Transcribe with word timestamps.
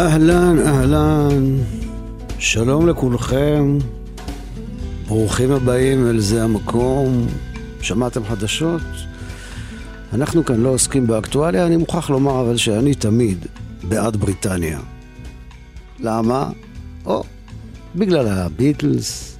אהלן, 0.00 0.58
אהלן, 0.66 1.56
שלום 2.38 2.88
לכולכם, 2.88 3.78
ברוכים 5.08 5.50
הבאים 5.50 6.06
אל 6.06 6.20
זה 6.20 6.44
המקום. 6.44 7.26
שמעתם 7.80 8.24
חדשות? 8.24 8.82
אנחנו 10.12 10.44
כאן 10.44 10.60
לא 10.60 10.68
עוסקים 10.68 11.06
באקטואליה, 11.06 11.66
אני 11.66 11.76
מוכרח 11.76 12.10
לומר 12.10 12.40
אבל 12.40 12.56
שאני 12.56 12.94
תמיד 12.94 13.46
בעד 13.82 14.16
בריטניה. 14.16 14.80
למה? 15.98 16.50
או, 17.06 17.22
בגלל 17.96 18.28
הביטלס, 18.28 19.38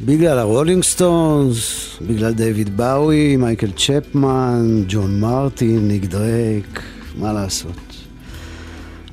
בגלל 0.00 0.38
הרולינג 0.38 0.82
סטונס, 0.82 1.88
בגלל 2.06 2.32
דיוויד 2.32 2.76
באוי, 2.76 3.36
מייקל 3.36 3.70
צ'פמן, 3.70 4.84
ג'ון 4.88 5.20
מרטין, 5.20 5.88
ניק 5.88 6.04
דרייק, 6.04 6.82
מה 7.18 7.32
לעשות? 7.32 7.83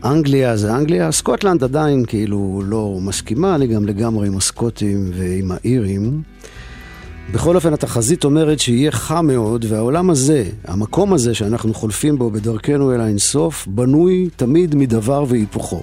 אנגליה 0.05 0.57
זה 0.57 0.75
אנגליה, 0.75 1.11
סקוטלנד 1.11 1.63
עדיין 1.63 2.05
כאילו 2.05 2.61
לא 2.65 2.97
מסכימה, 3.01 3.55
אני 3.55 3.67
גם 3.67 3.85
לגמרי 3.85 4.27
עם 4.27 4.37
הסקוטים 4.37 5.11
ועם 5.13 5.51
האירים. 5.51 6.21
בכל 7.33 7.55
אופן, 7.55 7.73
התחזית 7.73 8.23
אומרת 8.23 8.59
שיהיה 8.59 8.91
חם 8.91 9.27
מאוד, 9.27 9.65
והעולם 9.69 10.09
הזה, 10.09 10.43
המקום 10.65 11.13
הזה 11.13 11.33
שאנחנו 11.33 11.73
חולפים 11.73 12.17
בו 12.17 12.29
בדרכנו 12.29 12.93
אל 12.93 13.01
האינסוף, 13.01 13.67
בנוי 13.67 14.29
תמיד 14.35 14.75
מדבר 14.75 15.23
והיפוכו. 15.27 15.81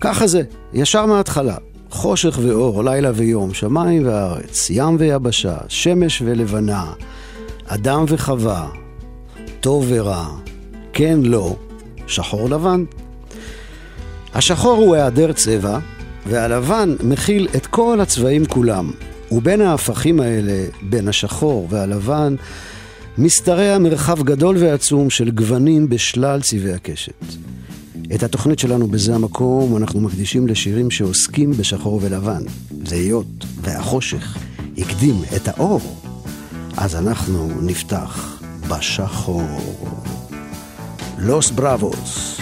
ככה 0.00 0.26
זה, 0.26 0.42
ישר 0.72 1.06
מההתחלה. 1.06 1.56
חושך 1.90 2.38
ואור, 2.42 2.84
לילה 2.84 3.10
ויום, 3.14 3.54
שמיים 3.54 4.06
וארץ, 4.06 4.70
ים 4.70 4.96
ויבשה, 4.98 5.56
שמש 5.68 6.22
ולבנה, 6.24 6.92
אדם 7.66 8.04
וחווה, 8.08 8.68
טוב 9.60 9.84
ורע, 9.88 10.26
כן, 10.92 11.18
לא, 11.22 11.56
שחור 12.08 12.50
לבן. 12.50 12.84
השחור 14.34 14.78
הוא 14.78 14.94
היעדר 14.94 15.32
צבע, 15.32 15.78
והלבן 16.26 16.94
מכיל 17.02 17.48
את 17.56 17.66
כל 17.66 18.00
הצבעים 18.00 18.46
כולם. 18.46 18.90
ובין 19.32 19.60
ההפכים 19.60 20.20
האלה, 20.20 20.64
בין 20.82 21.08
השחור 21.08 21.66
והלבן, 21.70 22.34
משתרע 23.18 23.78
מרחב 23.78 24.22
גדול 24.22 24.56
ועצום 24.56 25.10
של 25.10 25.30
גוונים 25.30 25.88
בשלל 25.88 26.40
צבעי 26.42 26.72
הקשת. 26.72 27.24
את 28.14 28.22
התוכנית 28.22 28.58
שלנו 28.58 28.86
בזה 28.86 29.14
המקום 29.14 29.76
אנחנו 29.76 30.00
מקדישים 30.00 30.48
לשירים 30.48 30.90
שעוסקים 30.90 31.50
בשחור 31.50 32.00
ולבן. 32.02 32.42
זה 32.84 32.94
היות 32.94 33.44
והחושך 33.60 34.36
הקדים 34.78 35.22
את 35.36 35.48
האור. 35.48 35.80
אז 36.76 36.96
אנחנו 36.96 37.48
נפתח 37.62 38.42
בשחור. 38.68 40.17
Los 41.20 41.50
Bravos. 41.50 42.38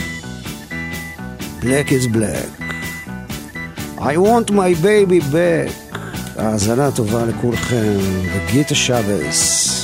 Black 1.62 1.92
is 1.92 2.06
black. 2.06 2.46
I 3.98 4.18
want 4.18 4.50
my 4.50 4.74
baby 4.74 5.20
back. 5.32 5.72
האזנה 6.36 6.90
טובה 6.90 7.24
לכולכם, 7.24 7.98
וגיטה 8.32 8.74
שבס. 8.74 9.75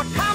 What 0.00 0.14
kind 0.14 0.29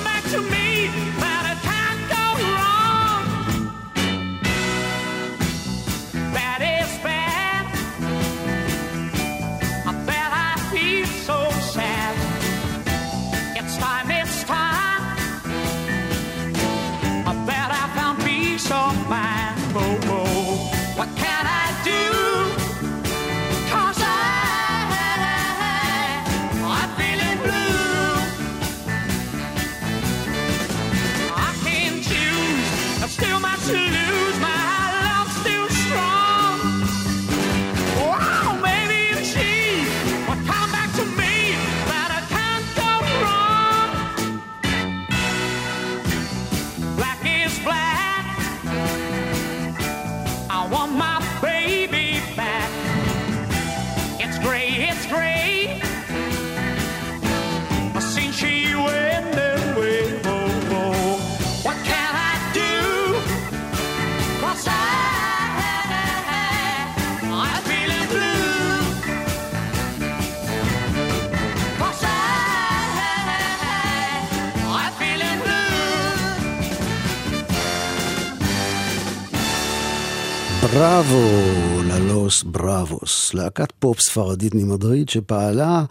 בראבו 80.96 81.82
ללוס 81.84 82.44
בראבוס, 82.44 83.34
להקת 83.34 83.72
פופ 83.80 84.00
ספרדית 84.00 84.56
ממדריד 84.56 85.10
שפעלה 85.10 85.84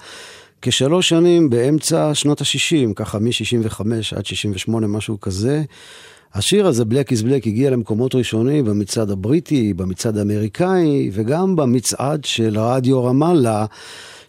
כשלוש 0.62 1.08
שנים 1.08 1.50
באמצע 1.50 2.14
שנות 2.14 2.40
ה-60, 2.40 2.94
ככה 2.94 3.18
מ-65 3.18 3.80
עד 4.16 4.26
68, 4.26 4.86
משהו 4.86 5.20
כזה. 5.20 5.62
השיר 6.34 6.66
הזה, 6.66 6.82
Black 6.82 7.08
is 7.12 7.22
Black, 7.22 7.46
הגיע 7.46 7.70
למקומות 7.70 8.14
ראשונים 8.14 8.64
במצעד 8.64 9.10
הבריטי, 9.10 9.72
במצעד 9.72 10.18
האמריקאי, 10.18 11.10
וגם 11.12 11.56
במצעד 11.56 12.24
של 12.24 12.58
רדיו 12.58 13.04
רמאללה, 13.04 13.66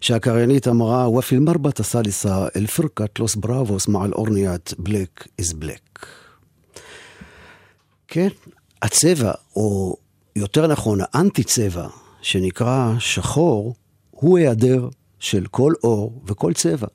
שהקריינית 0.01 0.67
אמרה, 0.67 1.09
ופיל 1.09 1.39
מרבת 1.39 1.79
הסליסה, 1.79 2.47
אל 2.55 2.67
פרקת 2.67 3.19
לוס 3.19 3.35
בראבוס 3.35 3.87
מעל 3.87 4.13
אורניית 4.13 4.73
Black 4.79 5.27
is 5.41 5.53
Black. 5.61 6.05
כן, 8.07 8.29
הצבע, 8.81 9.31
או 9.55 9.97
יותר 10.35 10.67
נכון, 10.67 10.99
האנטי 11.01 11.43
צבע, 11.43 11.87
שנקרא 12.21 12.93
שחור, 12.99 13.75
הוא 14.11 14.37
היעדר 14.37 14.89
של 15.19 15.45
כל 15.51 15.73
אור 15.83 16.21
וכל 16.27 16.53
צבע. 16.53 16.87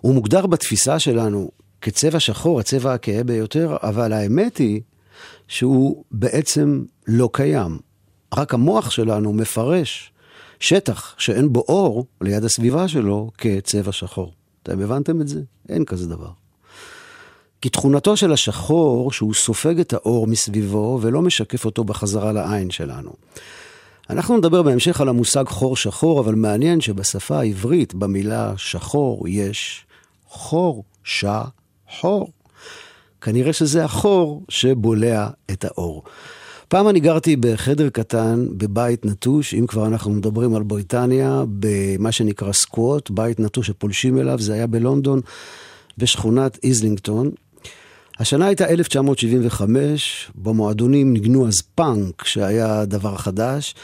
הוא 0.00 0.14
מוגדר 0.14 0.46
בתפיסה 0.46 0.98
שלנו 0.98 1.50
כצבע 1.80 2.20
שחור, 2.20 2.60
הצבע 2.60 2.94
הכהה 2.94 3.24
ביותר, 3.24 3.76
אבל 3.82 4.12
האמת 4.12 4.56
היא 4.56 4.80
שהוא 5.48 6.04
בעצם 6.10 6.84
לא 7.06 7.30
קיים. 7.32 7.78
רק 8.34 8.54
המוח 8.54 8.90
שלנו 8.90 9.32
מפרש 9.32 10.12
שטח 10.60 11.14
שאין 11.18 11.52
בו 11.52 11.64
אור 11.68 12.06
ליד 12.20 12.44
הסביבה 12.44 12.88
שלו 12.88 13.30
כצבע 13.38 13.92
שחור. 13.92 14.32
אתם 14.62 14.80
הבנתם 14.80 15.20
את 15.20 15.28
זה? 15.28 15.40
אין 15.68 15.84
כזה 15.84 16.08
דבר. 16.08 16.30
כי 17.62 17.68
תכונתו 17.68 18.16
של 18.16 18.32
השחור 18.32 19.12
שהוא 19.12 19.34
סופג 19.34 19.80
את 19.80 19.92
האור 19.92 20.26
מסביבו 20.26 20.98
ולא 21.02 21.22
משקף 21.22 21.64
אותו 21.64 21.84
בחזרה 21.84 22.32
לעין 22.32 22.70
שלנו. 22.70 23.10
אנחנו 24.10 24.36
נדבר 24.36 24.62
בהמשך 24.62 25.00
על 25.00 25.08
המושג 25.08 25.44
חור 25.48 25.76
שחור, 25.76 26.20
אבל 26.20 26.34
מעניין 26.34 26.80
שבשפה 26.80 27.38
העברית 27.38 27.94
במילה 27.94 28.52
שחור 28.56 29.28
יש 29.28 29.84
חור, 30.28 30.84
שחור. 31.04 32.32
כנראה 33.20 33.52
שזה 33.52 33.84
החור 33.84 34.42
שבולע 34.48 35.28
את 35.50 35.64
האור. 35.64 36.02
פעם 36.68 36.88
אני 36.88 37.00
גרתי 37.00 37.36
בחדר 37.36 37.88
קטן, 37.88 38.46
בבית 38.50 39.04
נטוש, 39.06 39.54
אם 39.54 39.66
כבר 39.66 39.86
אנחנו 39.86 40.10
מדברים 40.10 40.54
על 40.54 40.62
בריטניה, 40.62 41.44
במה 41.48 42.12
שנקרא 42.12 42.52
סקווט, 42.52 43.10
בית 43.10 43.40
נטוש 43.40 43.66
שפולשים 43.66 44.18
אליו, 44.18 44.38
זה 44.38 44.52
היה 44.52 44.66
בלונדון, 44.66 45.20
בשכונת 45.98 46.58
איזלינגטון. 46.62 47.30
השנה 48.20 48.46
הייתה 48.46 48.66
1975, 48.66 50.30
במועדונים 50.34 51.12
ניגנו 51.12 51.48
אז 51.48 51.60
פאנק, 51.74 52.24
שהיה 52.24 52.84
דבר 52.84 53.16
חדש, 53.16 53.74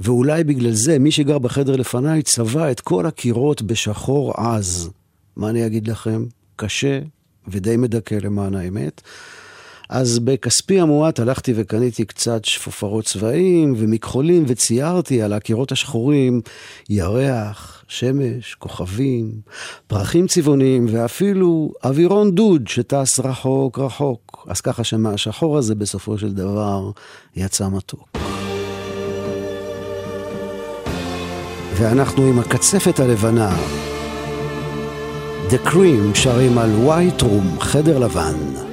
ואולי 0.00 0.44
בגלל 0.44 0.72
זה 0.72 0.98
מי 0.98 1.10
שגר 1.10 1.38
בחדר 1.38 1.76
לפניי 1.76 2.22
צבע 2.22 2.70
את 2.70 2.80
כל 2.80 3.06
הקירות 3.06 3.62
בשחור 3.62 4.32
עז. 4.36 4.90
מה 5.36 5.50
אני 5.50 5.66
אגיד 5.66 5.88
לכם? 5.88 6.24
קשה 6.56 7.00
ודי 7.48 7.76
מדכא 7.76 8.14
למען 8.14 8.54
האמת. 8.54 9.02
אז 9.88 10.18
בכספי 10.18 10.80
המועט 10.80 11.20
הלכתי 11.20 11.52
וקניתי 11.56 12.04
קצת 12.04 12.44
שפופרות 12.44 13.04
צבעים 13.04 13.74
ומכחולים 13.76 14.44
וציירתי 14.46 15.22
על 15.22 15.32
הקירות 15.32 15.72
השחורים 15.72 16.40
ירח, 16.88 17.84
שמש, 17.88 18.54
כוכבים, 18.54 19.32
פרחים 19.86 20.26
צבעוניים 20.26 20.86
ואפילו 20.90 21.72
אווירון 21.84 22.30
דוד 22.30 22.68
שטס 22.68 23.20
רחוק 23.20 23.78
רחוק. 23.78 24.46
אז 24.48 24.60
ככה 24.60 24.84
שמהשחור 24.84 25.58
הזה 25.58 25.74
בסופו 25.74 26.18
של 26.18 26.32
דבר 26.32 26.90
יצא 27.36 27.68
מתוק. 27.68 28.18
ואנחנו 31.78 32.26
עם 32.26 32.38
הקצפת 32.38 33.00
הלבנה. 33.00 33.56
The 35.48 35.68
Cream 35.68 36.14
שרים 36.14 36.58
על 36.58 36.70
White 36.86 37.22
Room, 37.22 37.60
חדר 37.60 37.98
לבן. 37.98 38.65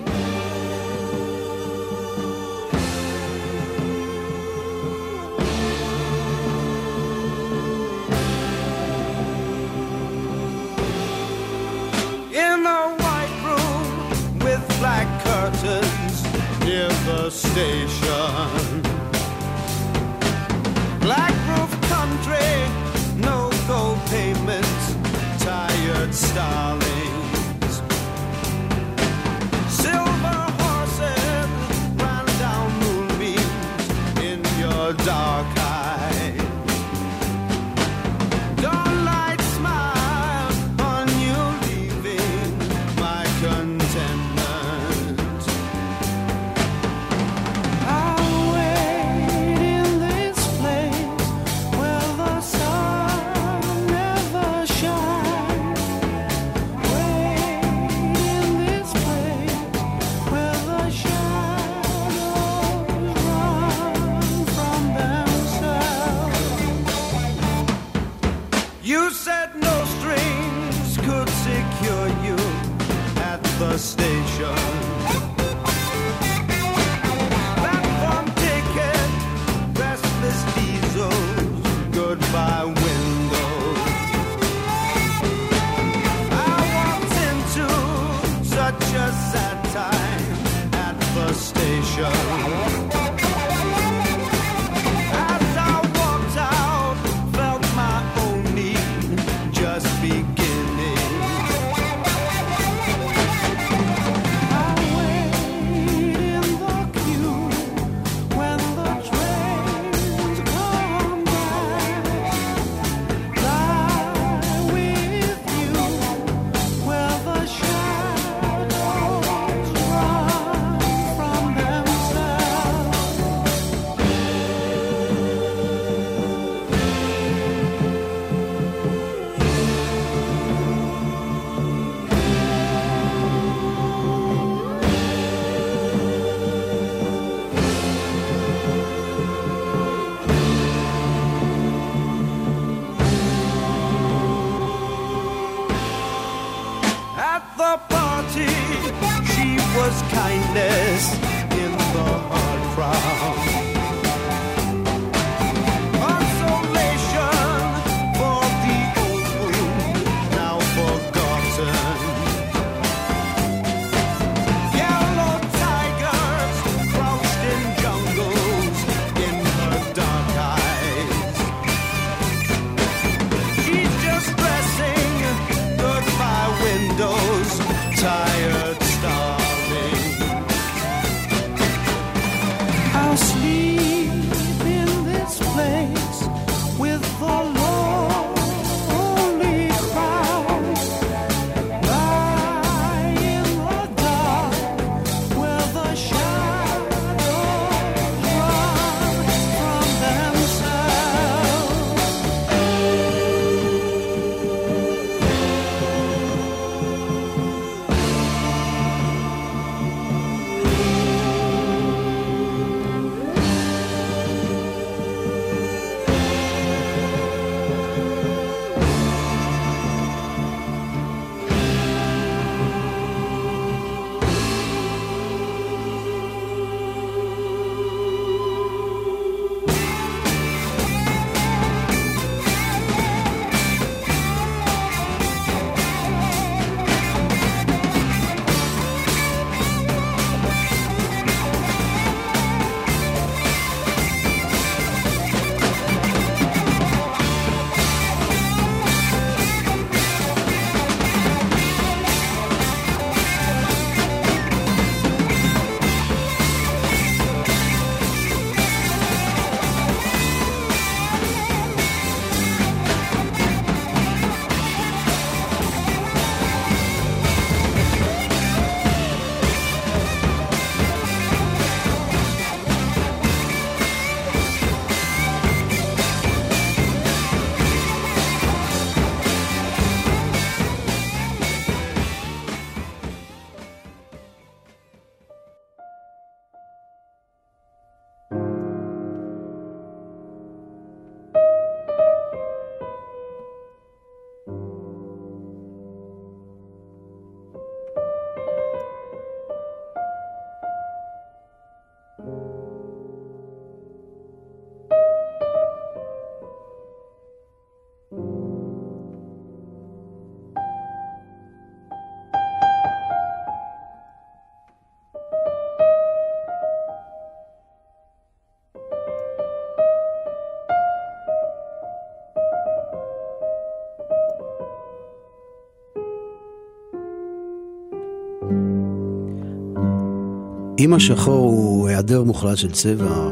אם 330.83 330.93
השחור 330.93 331.49
הוא 331.49 331.87
היעדר 331.87 332.23
מוחלט 332.23 332.57
של 332.57 332.71
צבע, 332.71 333.29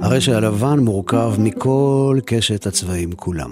הרי 0.00 0.20
שהלבן 0.20 0.78
מורכב 0.78 1.34
מכל 1.38 2.18
קשת 2.26 2.66
הצבעים 2.66 3.12
כולם. 3.12 3.50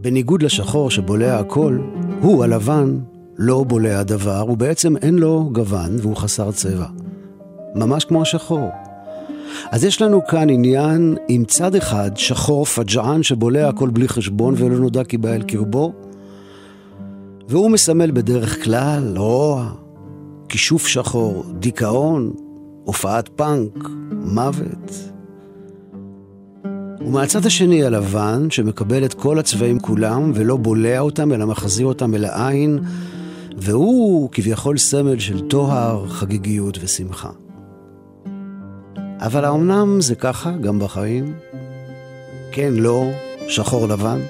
בניגוד 0.00 0.42
לשחור 0.42 0.90
שבולע 0.90 1.38
הכל, 1.38 1.78
הוא, 2.20 2.44
הלבן, 2.44 2.98
לא 3.38 3.64
בולע 3.64 4.02
דבר, 4.02 4.44
ובעצם 4.48 4.96
אין 4.96 5.14
לו 5.14 5.50
גוון 5.52 5.96
והוא 6.00 6.16
חסר 6.16 6.52
צבע. 6.52 6.86
ממש 7.74 8.04
כמו 8.04 8.22
השחור. 8.22 8.68
אז 9.70 9.84
יש 9.84 10.02
לנו 10.02 10.26
כאן 10.26 10.50
עניין 10.50 11.16
עם 11.28 11.44
צד 11.44 11.74
אחד, 11.74 12.10
שחור 12.16 12.64
פג'ען 12.64 13.22
שבולע 13.22 13.68
הכל 13.68 13.90
בלי 13.90 14.08
חשבון 14.08 14.54
ולא 14.56 14.78
נודע 14.78 15.04
כי 15.04 15.18
בא 15.18 15.32
אל 15.32 15.42
קרבו, 15.42 15.92
והוא 17.48 17.70
מסמל 17.70 18.10
בדרך 18.10 18.64
כלל 18.64 19.14
רוע, 19.16 19.85
כישוף 20.48 20.86
שחור, 20.86 21.44
דיכאון, 21.58 22.32
הופעת 22.84 23.28
פאנק, 23.28 23.88
מוות. 24.10 24.92
ומהצד 27.00 27.46
השני 27.46 27.84
הלבן, 27.84 28.50
שמקבל 28.50 29.04
את 29.04 29.14
כל 29.14 29.38
הצבעים 29.38 29.80
כולם 29.80 30.32
ולא 30.34 30.56
בולע 30.56 30.98
אותם, 31.00 31.32
אלא 31.32 31.46
מחזיר 31.46 31.86
אותם 31.86 32.14
אל 32.14 32.24
העין, 32.24 32.78
והוא 33.56 34.28
כביכול 34.32 34.78
סמל 34.78 35.18
של 35.18 35.40
טוהר, 35.40 36.08
חגיגיות 36.08 36.78
ושמחה. 36.80 37.30
אבל 39.18 39.44
האומנם 39.44 40.00
זה 40.00 40.14
ככה 40.14 40.50
גם 40.50 40.78
בחיים? 40.78 41.34
כן, 42.52 42.74
לא, 42.74 43.04
שחור 43.48 43.88
לבן? 43.88 44.20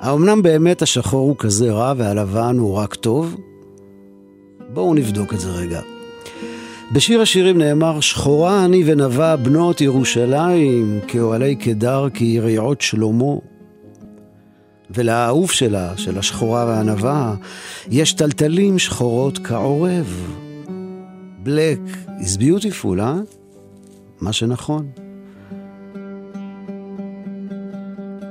האומנם 0.00 0.42
באמת 0.42 0.82
השחור 0.82 1.28
הוא 1.28 1.36
כזה 1.38 1.72
רע 1.72 1.92
והלבן 1.96 2.58
הוא 2.58 2.74
רק 2.74 2.94
טוב? 2.94 3.36
בואו 4.72 4.94
נבדוק 4.94 5.34
את 5.34 5.40
זה 5.40 5.50
רגע. 5.50 5.80
בשיר 6.92 7.20
השירים 7.20 7.58
נאמר, 7.58 8.00
שחורה 8.00 8.64
אני 8.64 8.82
ונבע 8.86 9.36
בנות 9.36 9.80
ירושלים, 9.80 11.00
כאוהלי 11.08 11.56
קדר, 11.56 12.08
כיריעות 12.14 12.80
שלמה. 12.80 13.34
ולאהוב 14.90 15.50
שלה, 15.50 15.96
של 15.96 16.18
השחורה 16.18 16.64
והענווה, 16.66 17.34
יש 17.90 18.12
טלטלים 18.12 18.78
שחורות 18.78 19.38
כעורב. 19.38 20.36
בלק 21.42 21.80
is 22.06 22.38
beautiful, 22.38 23.00
אה? 23.00 23.14
מה 24.20 24.32
שנכון. 24.32 24.86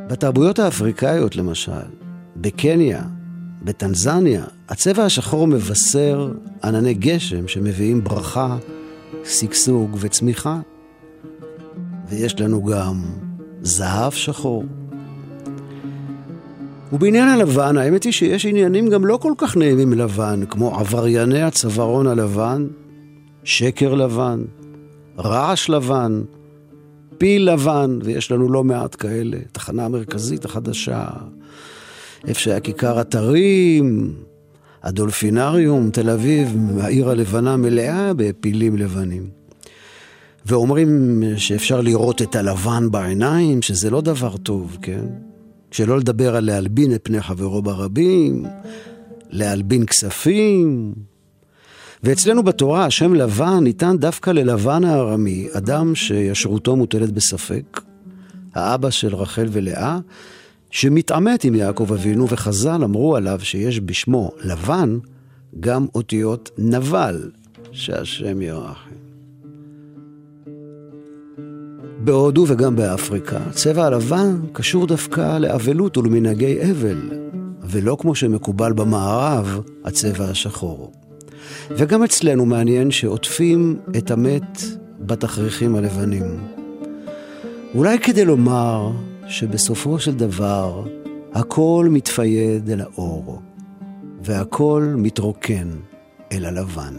בתרבויות 0.07 0.59
האפריקאיות 0.59 1.35
למשל, 1.35 1.71
בקניה, 2.35 3.01
בטנזניה, 3.61 4.43
הצבע 4.69 5.03
השחור 5.03 5.47
מבשר 5.47 6.31
ענני 6.63 6.93
גשם 6.93 7.47
שמביאים 7.47 8.03
ברכה, 8.03 8.57
שגשוג 9.25 9.97
וצמיחה. 9.99 10.59
ויש 12.09 12.39
לנו 12.41 12.63
גם 12.63 13.01
זהב 13.61 14.11
שחור. 14.11 14.63
ובעניין 16.93 17.27
הלבן, 17.27 17.77
האמת 17.77 18.03
היא 18.03 18.13
שיש 18.13 18.45
עניינים 18.45 18.89
גם 18.89 19.05
לא 19.05 19.17
כל 19.17 19.33
כך 19.37 19.57
נעימים 19.57 19.93
לבן, 19.93 20.41
כמו 20.49 20.79
עברייני 20.79 21.41
הצווארון 21.41 22.07
הלבן, 22.07 22.67
שקר 23.43 23.93
לבן, 23.93 24.43
רעש 25.17 25.69
לבן, 25.69 26.21
פיל 27.17 27.51
לבן, 27.51 27.99
ויש 28.03 28.31
לנו 28.31 28.51
לא 28.51 28.63
מעט 28.63 28.95
כאלה, 28.99 29.37
תחנה 29.51 29.85
המרכזית 29.85 30.45
החדשה, 30.45 31.07
איפה 32.27 32.39
שהיה 32.39 32.59
כיכר 32.59 33.01
אתרים, 33.01 34.15
הדולפינריום, 34.83 35.89
תל 35.89 36.09
אביב, 36.09 36.57
העיר 36.79 37.09
הלבנה 37.09 37.57
מלאה 37.57 38.13
בפילים 38.13 38.77
לבנים. 38.77 39.29
ואומרים 40.45 41.23
שאפשר 41.37 41.81
לראות 41.81 42.21
את 42.21 42.35
הלבן 42.35 42.91
בעיניים, 42.91 43.61
שזה 43.61 43.89
לא 43.89 44.01
דבר 44.01 44.37
טוב, 44.37 44.77
כן? 44.81 45.05
שלא 45.71 45.97
לדבר 45.97 46.35
על 46.35 46.45
להלבין 46.45 46.93
את 46.95 47.01
פני 47.03 47.21
חברו 47.21 47.61
ברבים, 47.61 48.45
להלבין 49.29 49.85
כספים. 49.85 50.93
ואצלנו 52.03 52.43
בתורה 52.43 52.85
השם 52.85 53.13
לבן 53.13 53.63
ניתן 53.63 53.97
דווקא 53.97 54.29
ללבן 54.29 54.83
הארמי, 54.83 55.47
אדם 55.53 55.95
שישרותו 55.95 56.75
מוטלת 56.75 57.11
בספק, 57.11 57.81
האבא 58.55 58.89
של 58.89 59.15
רחל 59.15 59.47
ולאה, 59.51 59.99
שמתעמת 60.71 61.43
עם 61.43 61.55
יעקב 61.55 61.93
אבינו, 61.93 62.29
וחז"ל 62.29 62.83
אמרו 62.83 63.15
עליו 63.15 63.39
שיש 63.43 63.79
בשמו 63.79 64.31
לבן 64.43 64.97
גם 65.59 65.85
אותיות 65.95 66.49
נבל, 66.57 67.31
שהשם 67.71 68.41
ירחם. 68.41 68.91
בהודו 72.03 72.45
וגם 72.47 72.75
באפריקה, 72.75 73.39
צבע 73.51 73.85
הלבן 73.85 74.39
קשור 74.53 74.87
דווקא 74.87 75.37
לאבלות 75.37 75.97
ולמנהגי 75.97 76.71
אבל, 76.71 77.09
ולא 77.63 77.97
כמו 77.99 78.15
שמקובל 78.15 78.73
במערב, 78.73 79.61
הצבע 79.85 80.25
השחור. 80.25 80.91
וגם 81.69 82.03
אצלנו 82.03 82.45
מעניין 82.45 82.91
שעוטפים 82.91 83.79
את 83.97 84.11
המת 84.11 84.61
בתכריכים 84.99 85.75
הלבנים. 85.75 86.39
אולי 87.75 87.99
כדי 87.99 88.25
לומר 88.25 88.91
שבסופו 89.31 89.99
של 89.99 90.15
דבר 90.15 90.83
הכל 91.33 91.87
מתפייד 91.91 92.69
אל 92.69 92.81
האור, 92.81 93.41
והכל 94.23 94.93
מתרוקן 94.97 95.67
אל 96.31 96.45
הלבן. 96.45 96.93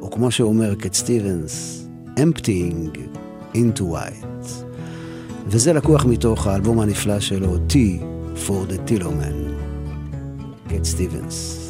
או 0.00 0.10
כמו 0.10 0.30
שאומר 0.30 0.74
קט 0.74 0.94
סטיבנס, 0.94 1.86
emptying 2.16 2.98
into 3.54 3.80
white. 3.80 4.48
וזה 5.46 5.72
לקוח 5.72 6.04
מתוך 6.04 6.46
האלבום 6.46 6.80
הנפלא 6.80 7.20
שלו, 7.20 7.56
T 7.68 7.72
for 8.46 8.72
the 8.72 8.90
Tillowman, 8.90 9.50
קט 10.68 10.84
סטיבנס. 10.84 11.67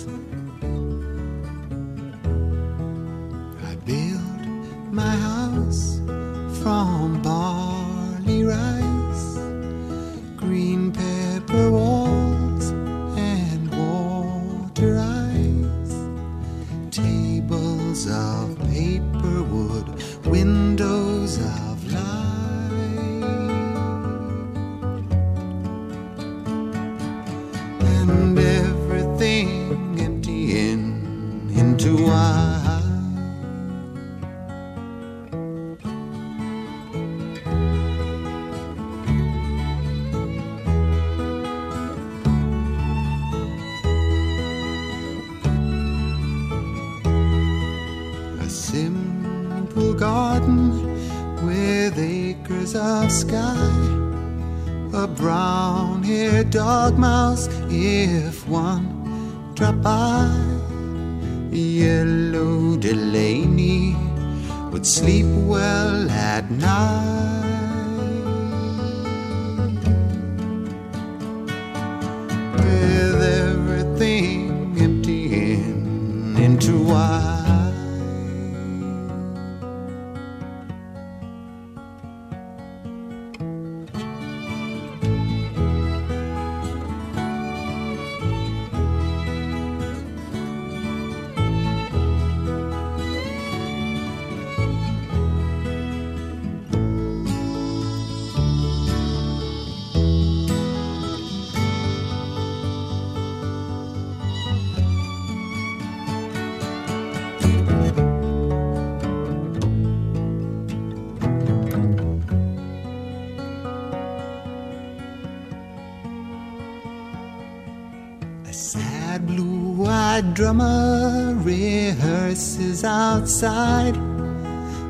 Drummer 120.39 121.35
rehearses 121.39 122.85
outside. 122.85 123.97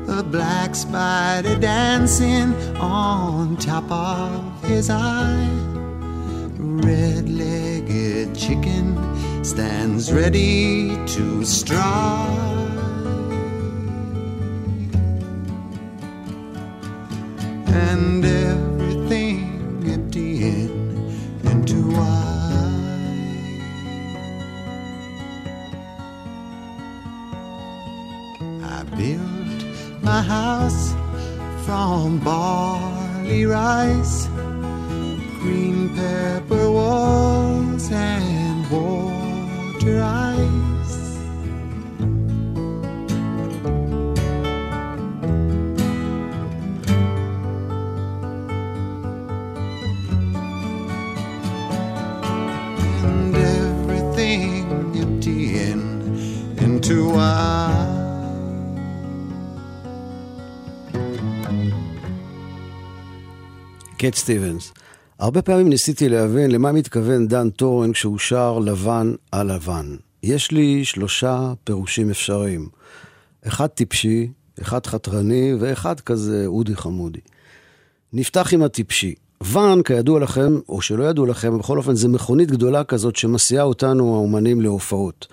A 0.07 0.21
black 0.21 0.75
spider 0.75 1.57
dancing 1.57 2.53
on 2.75 3.57
top 3.57 3.89
of 3.91 4.63
his 4.65 4.91
eye. 4.91 5.49
Red 6.59 7.27
legged 7.29 8.35
chicken 8.37 8.95
stands 9.43 10.13
ready 10.13 10.89
to 11.07 11.43
strike. 11.43 12.48
Into 56.89 57.15
white. 57.15 57.99
קט 63.97 64.15
סטיבנס. 64.15 64.73
הרבה 65.19 65.41
פעמים 65.41 65.69
ניסיתי 65.69 66.09
להבין 66.09 66.51
למה 66.51 66.71
מתכוון 66.71 67.27
דן 67.27 67.49
טורן 67.49 67.93
כשהוא 67.93 68.17
שר 68.17 68.59
לבן 68.59 69.13
על 69.31 69.55
לבן. 69.55 69.95
יש 70.23 70.51
לי 70.51 70.85
שלושה 70.85 71.53
פירושים 71.63 72.09
אפשריים. 72.09 72.69
אחד 73.47 73.67
טיפשי, 73.67 74.31
אחד 74.61 74.85
חתרני 74.85 75.53
ואחד 75.59 75.99
כזה 75.99 76.43
אודי 76.45 76.75
חמודי. 76.75 77.19
נפתח 78.13 78.53
עם 78.53 78.63
הטיפשי. 78.63 79.15
ואן, 79.41 79.83
כידוע 79.83 80.19
לכם, 80.19 80.59
או 80.69 80.81
שלא 80.81 81.03
ידעו 81.03 81.25
לכם, 81.25 81.59
בכל 81.59 81.77
אופן, 81.77 81.95
זה 81.95 82.07
מכונית 82.07 82.51
גדולה 82.51 82.83
כזאת 82.83 83.15
שמסיעה 83.15 83.63
אותנו, 83.63 84.15
האומנים, 84.15 84.61
להופעות. 84.61 85.27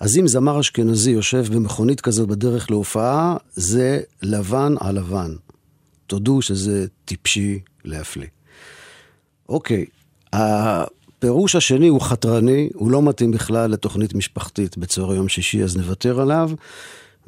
אז 0.00 0.18
אם 0.18 0.28
זמר 0.28 0.60
אשכנזי 0.60 1.10
יושב 1.10 1.44
במכונית 1.54 2.00
כזאת 2.00 2.28
בדרך 2.28 2.70
להופעה, 2.70 3.36
זה 3.54 4.00
לבן 4.22 4.74
על 4.80 4.96
לבן. 4.98 5.34
תודו 6.06 6.42
שזה 6.42 6.86
טיפשי 7.04 7.60
להפליא. 7.84 8.28
אוקיי, 9.48 9.84
הפירוש 10.32 11.56
השני 11.56 11.88
הוא 11.88 12.00
חתרני, 12.00 12.68
הוא 12.74 12.90
לא 12.90 13.02
מתאים 13.02 13.30
בכלל 13.30 13.70
לתוכנית 13.70 14.14
משפחתית 14.14 14.78
בצהרי 14.78 15.16
יום 15.16 15.28
שישי, 15.28 15.62
אז 15.62 15.76
נוותר 15.76 16.20
עליו, 16.20 16.50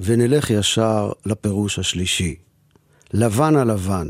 ונלך 0.00 0.50
ישר 0.50 1.12
לפירוש 1.26 1.79
השלישי. 1.79 2.35
לבן 3.12 3.57
על 3.57 3.72
לבן, 3.72 4.09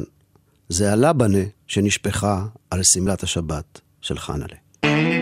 זה 0.69 0.93
הלבנה 0.93 1.45
שנשפכה 1.67 2.47
על 2.71 2.81
שמלת 2.83 3.23
השבת 3.23 3.81
של 4.01 4.19
חנלה. 4.19 5.16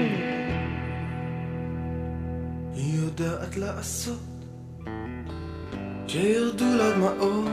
יודעת 3.21 3.57
לעשות 3.57 4.19
שירדו 6.07 6.65
לה 6.65 6.91
דמעות 6.91 7.49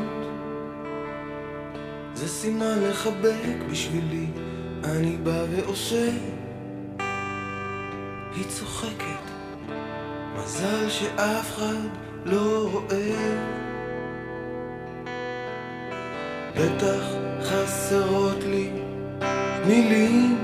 זה 2.14 2.28
סימן 2.28 2.80
לחבק 2.90 3.58
בשבילי 3.72 4.26
אני 4.84 5.18
בא 5.24 5.44
ועושה. 5.52 6.10
היא 8.36 8.46
צוחקת 8.48 9.32
מזל 10.38 10.90
שאף 10.90 11.56
אחד 11.56 11.88
לא 12.26 12.70
רואה. 12.72 13.38
בטח 16.56 17.04
חסרות 17.44 18.44
לי 18.44 18.70
מילים. 19.68 20.38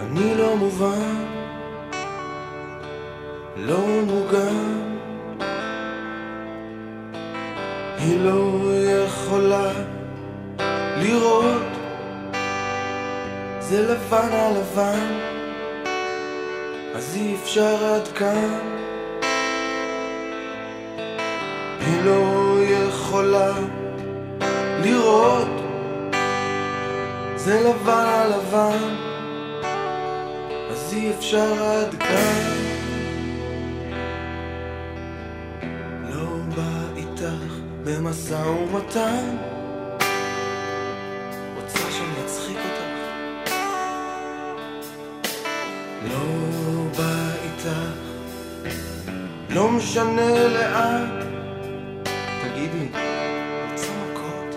אני 0.00 0.34
לא 0.34 0.56
מובן 0.56 1.31
לא 3.56 3.86
מוגן. 4.06 4.82
היא 7.98 8.20
לא 8.20 8.70
יכולה 9.06 9.72
לראות. 10.96 11.62
זה 13.60 13.92
לבן 13.92 14.32
על 14.32 14.52
לבן. 14.58 15.20
אז 16.94 17.16
אי 17.16 17.34
אפשר 17.42 17.84
עד 17.84 18.08
כאן. 18.08 18.58
היא 21.80 22.04
לא 22.04 22.56
יכולה 22.60 23.52
לראות. 24.82 25.48
זה 27.36 27.60
לבן 27.60 28.06
על 28.06 28.30
לבן. 28.30 28.94
אז 30.70 30.94
אי 30.96 31.10
אפשר 31.10 31.64
עד 31.64 31.94
כאן 31.94 32.71
במשא 38.12 38.34
ומתן 38.34 39.36
רוצה 41.56 41.78
שאני 41.78 42.24
אצחיק 42.24 42.56
אותך. 42.56 43.52
לא 46.10 46.24
בא 46.98 47.30
איתך. 47.44 47.68
לא 49.50 49.68
משנה 49.68 50.48
לאן. 50.48 51.20
תגידי, 52.42 52.88
רוצה 53.70 53.88
מכות? 54.12 54.54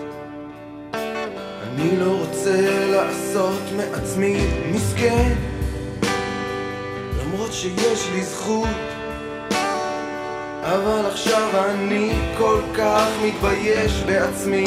אני 1.62 1.96
לא 1.96 2.18
רוצה 2.18 2.86
לעשות 2.90 3.62
מעצמי 3.76 4.36
מסכן. 4.72 5.34
למרות 7.20 7.52
שיש 7.52 8.08
לי 8.12 8.22
זכות 8.22 8.95
אבל 10.76 11.06
עכשיו 11.06 11.50
אני 11.70 12.12
כל 12.38 12.60
כך 12.74 13.08
מתבייש 13.24 14.02
בעצמי 14.06 14.64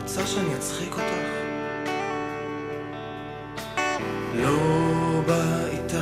רוצה 0.00 0.26
שאני 0.26 0.54
אצחיק 0.54 0.92
אותך? 0.92 1.28
לא 4.34 4.56
בא 5.26 5.64
איתך, 5.72 5.98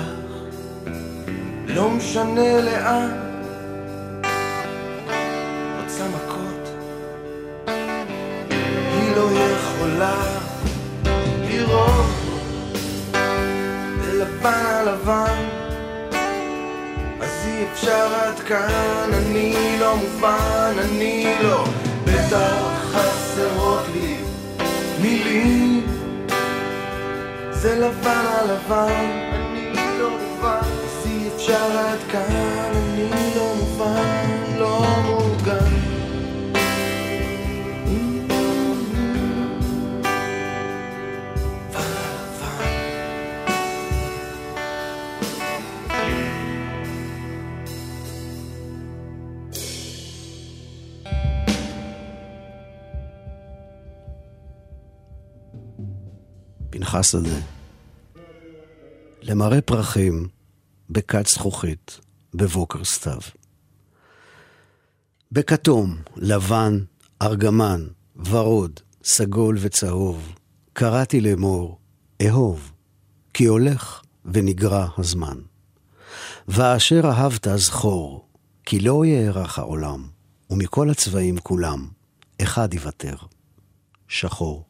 לא 1.67 1.91
משנה 1.91 2.61
לאן. 2.61 3.27
רוצה 5.83 6.05
מכות, 6.09 6.69
היא 8.93 9.17
לא 9.17 9.31
יכולה 9.33 10.15
לראות 11.49 12.07
לבן 14.13 14.76
אפשר 17.77 18.15
עד 18.15 18.41
כאן, 18.41 19.11
אני 19.13 19.77
לא 19.81 19.97
מובן, 19.97 20.75
אני 20.79 21.35
לא, 21.43 21.65
בטח 22.05 22.83
חסרות 22.93 23.85
לי 23.95 24.17
מילים. 25.01 25.87
זה 27.51 27.75
לבן 27.81 28.25
על 28.39 28.53
לבן, 28.53 29.11
אני 29.33 29.99
לא 29.99 30.11
מובן, 30.11 30.59
אז 30.59 31.07
אי 31.07 31.29
אפשר 31.37 31.79
עד 31.79 31.99
כאן, 32.13 32.73
אני 32.75 33.11
לא 33.37 33.55
מובן. 33.55 34.16
פנחס 56.97 57.15
הזה. 57.15 57.41
למראה 59.23 59.61
פרחים, 59.61 60.29
בכת 60.91 61.27
זכוכית, 61.27 62.01
בבוקר 62.35 62.85
סתיו. 62.85 63.19
בכתום, 65.33 65.97
לבן, 66.17 66.79
ארגמן, 67.23 67.87
ורוד, 68.17 68.81
סגול 69.05 69.57
וצהוב, 69.61 70.33
קראתי 70.73 71.21
לאמור, 71.21 71.79
אהוב, 72.27 72.73
כי 73.35 73.45
הולך 73.45 74.03
ונגרע 74.25 74.89
הזמן. 74.99 75.39
ואשר 76.49 77.01
אהבת 77.05 77.47
זכור, 77.57 78.29
כי 78.65 78.81
לא 78.81 79.05
יארך 79.07 79.59
העולם, 79.59 80.09
ומכל 80.51 80.91
הצבעים 80.91 81.39
כולם, 81.39 81.89
אחד 82.43 82.75
יוותר, 82.75 83.17
שחור. 84.09 84.66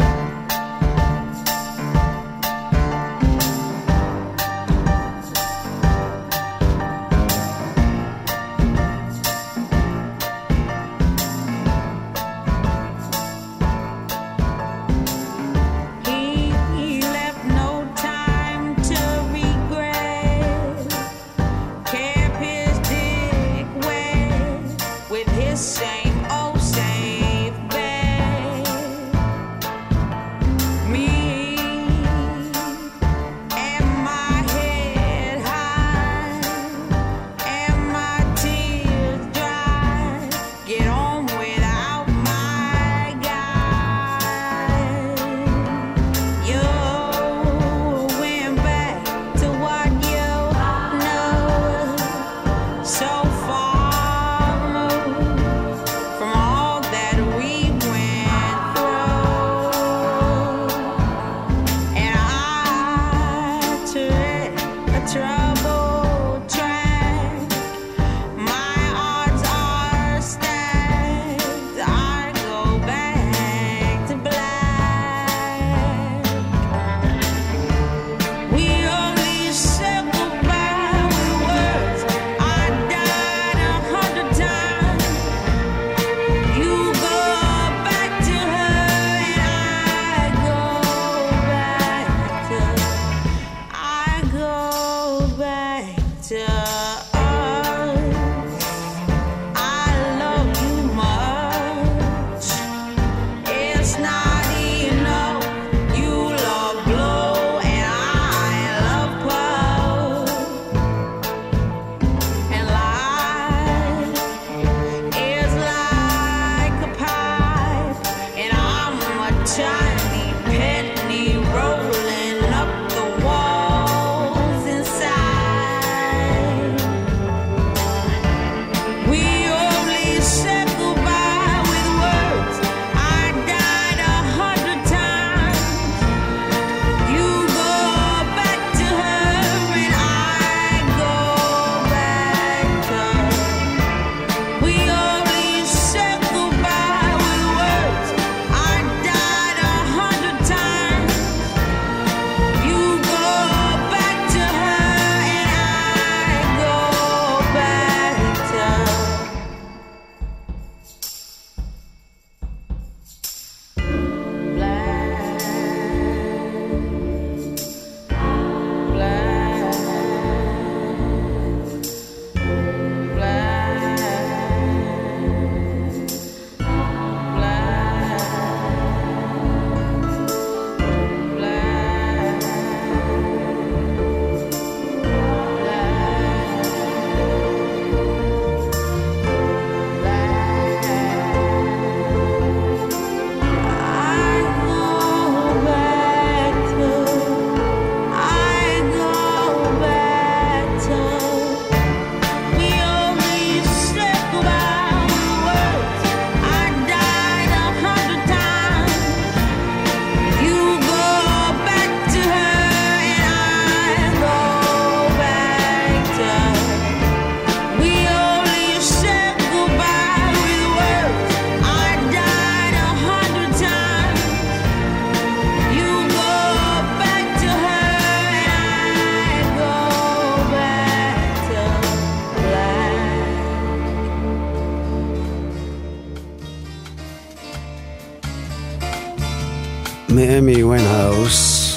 אמי 240.38 240.64
ויינהאוס, 240.64 241.72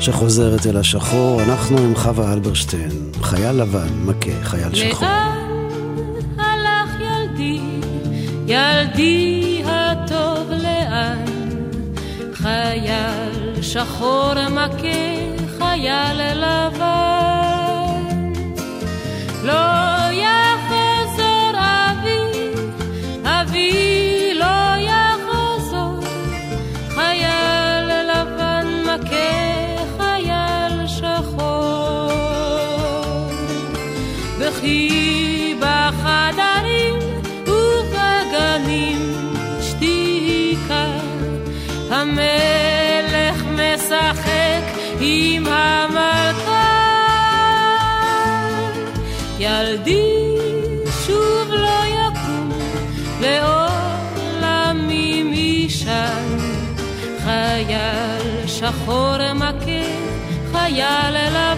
שחוזרת 0.00 0.66
אל 0.66 0.76
השחור, 0.76 1.42
אנחנו 1.42 1.78
עם 1.78 1.94
חווה 1.96 2.32
אלברשטיין, 2.32 2.90
חייל 3.22 3.52
לבן, 3.52 3.88
מכה, 4.04 4.30
חייל 4.42 4.74
שחור. 4.74 5.08
לאן 5.08 6.38
הלך 6.38 7.00
ילדי, 7.00 7.60
ילדי 8.46 9.62
הטוב 9.66 10.50
לאן? 10.50 11.24
חייל 12.34 13.62
שחור 13.62 14.34
מכה, 14.50 14.98
חייל 15.58 16.20
לבן. 16.34 17.98
לא 19.44 19.87
וכי 34.68 35.54
בחדרים 35.60 36.94
ובגנים. 37.46 39.14
שתיקה 39.62 40.86
המלך 41.90 43.44
משחק 43.46 44.62
עם 45.00 45.46
המלכה. 45.46 46.74
ילדי 49.38 50.36
שוב 51.06 51.50
לא 51.50 51.80
יקום 51.86 52.52
לעולמי 53.20 55.22
משם 55.22 56.36
חייל 57.24 58.46
שחור 58.46 59.32
מכה 59.34 59.84
חייל 60.52 61.14
לבן 61.14 61.57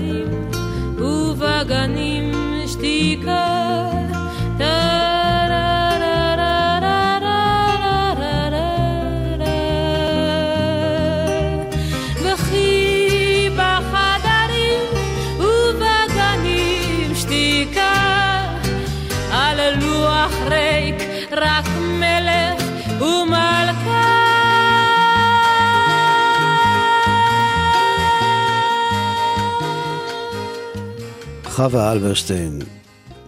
בחדרים 0.00 0.50
ובגנים 0.98 2.32
שתיקה 2.66 3.99
חווה 31.60 31.92
אלברשטיין, 31.92 32.58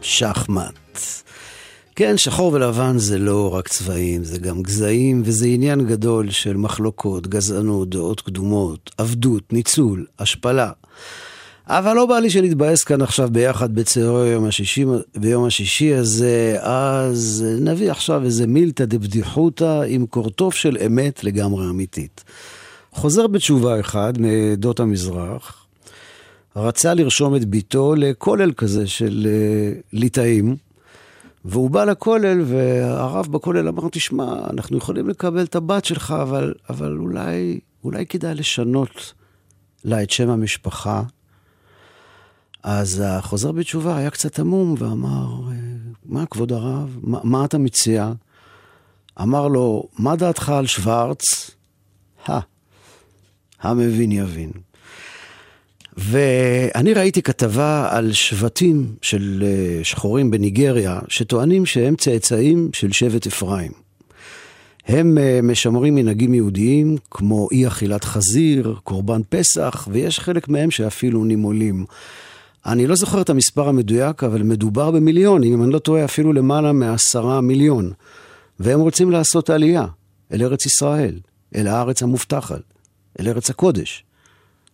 שחמט. 0.03 0.99
כן, 1.97 2.17
שחור 2.17 2.53
ולבן 2.53 2.99
זה 2.99 3.19
לא 3.19 3.55
רק 3.55 3.69
צבעים, 3.69 4.25
זה 4.25 4.39
גם 4.39 4.63
גזעים, 4.63 5.23
וזה 5.25 5.47
עניין 5.47 5.87
גדול 5.87 6.31
של 6.31 6.57
מחלוקות, 6.57 7.27
גזענות, 7.27 7.89
דעות 7.91 8.21
קדומות, 8.21 8.91
עבדות, 8.99 9.53
ניצול, 9.53 10.07
השפלה. 10.19 10.71
אבל 11.67 11.93
לא 11.93 12.07
בא 12.07 12.19
לי 12.19 12.31
שנתבאס 12.31 12.85
כאן 12.85 13.03
עכשיו 13.03 13.29
ביחד 13.33 13.75
בצהרי 13.75 14.29
יום 14.29 14.45
השישי, 14.45 14.85
ביום 15.17 15.45
השישי 15.45 15.95
הזה, 15.95 16.57
אז 16.61 17.45
נביא 17.61 17.91
עכשיו 17.91 18.25
איזה 18.25 18.47
מילתא 18.47 18.85
דבדיחותא 18.85 19.83
עם 19.89 20.07
קורטוב 20.07 20.55
של 20.55 20.77
אמת 20.87 21.25
לגמרי 21.25 21.71
אמיתית. 21.71 22.25
חוזר 22.93 23.27
בתשובה 23.27 23.81
אחד 23.81 24.13
מעדות 24.19 24.81
המזרח, 24.81 25.62
רצה 26.57 26.95
לרשום 26.95 27.37
את 27.37 27.45
ביתו 27.45 27.95
לכולל 27.95 28.53
כזה 28.53 28.87
של 28.87 29.27
אה, 29.31 29.81
ליטאים, 29.93 30.57
והוא 31.45 31.71
בא 31.71 31.85
לכולל, 31.85 32.41
והרב 32.47 33.27
בכולל 33.27 33.69
אמר, 33.69 33.89
תשמע, 33.93 34.35
אנחנו 34.51 34.77
יכולים 34.77 35.09
לקבל 35.09 35.43
את 35.43 35.55
הבת 35.55 35.85
שלך, 35.85 36.15
אבל, 36.23 36.55
אבל 36.71 36.97
אולי, 36.97 37.61
אולי 37.85 38.07
כדאי 38.07 38.35
לשנות 38.35 39.13
לה 39.85 40.03
את 40.03 40.11
שם 40.11 40.31
המשפחה. 40.31 41.03
אז 42.63 43.03
החוזר 43.07 43.53
בתשובה 43.53 43.97
היה 43.97 44.11
קצת 44.11 44.39
עמום 44.39 44.75
ואמר, 44.79 45.27
אה, 45.51 45.57
מה 46.05 46.27
כבוד 46.27 46.53
הרב, 46.53 46.99
מה, 47.03 47.19
מה 47.25 47.45
אתה 47.45 47.59
מציע? 47.59 48.13
אמר 49.23 49.49
לו, 49.49 49.89
מה 49.99 50.17
דעתך 50.17 50.49
על 50.49 50.67
שוורץ? 50.67 51.51
הא, 52.27 52.41
המבין 53.61 54.13
יבין. 54.13 54.53
ואני 55.97 56.95
ראיתי 56.95 57.23
כתבה 57.23 57.89
על 57.91 58.13
שבטים 58.13 58.95
של 59.03 59.45
אה, 59.47 59.85
שחורים 59.85 60.31
בניגריה, 60.31 61.01
שטוענים 61.09 61.67
שהם 61.67 61.97
צאצאים 61.97 62.71
של 62.73 62.93
שבט 62.93 63.27
אפרים. 63.27 63.73
הם 64.87 65.19
אה, 65.19 65.41
משמרים 65.43 65.95
מנהגים 65.95 66.35
יהודיים, 66.35 66.97
כמו 67.11 67.49
אי 67.53 67.67
אכילת 67.67 68.05
חזיר, 68.05 68.77
קורבן 68.85 69.21
פסח, 69.29 69.89
ויש 69.91 70.19
חלק 70.21 70.49
מהם 70.49 70.71
שאפילו 70.71 71.25
נימולים. 71.25 71.85
אני 72.67 72.87
לא 72.87 72.95
זוכר 72.95 73.21
את 73.21 73.31
המספר 73.31 73.69
המדויק, 73.69 74.25
אבל 74.25 74.43
מדובר 74.43 74.91
במיליונים, 74.91 75.53
אם 75.53 75.63
אני 75.63 75.73
לא 75.73 75.79
טועה, 75.79 76.05
אפילו 76.05 76.33
למעלה 76.33 76.73
מעשרה 76.73 77.41
מיליון. 77.41 77.93
והם 78.61 78.81
רוצים 78.81 79.11
לעשות 79.11 79.51
עלייה 79.51 79.87
אל 80.33 80.43
ארץ 80.43 80.67
ישראל, 80.67 81.19
אל 81.55 81.67
הארץ 81.67 82.03
המובטחת, 82.03 82.63
אל 83.21 83.29
ארץ 83.29 83.51
הקודש. 83.51 84.05